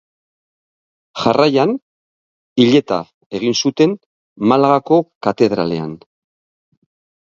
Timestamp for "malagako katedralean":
4.49-5.99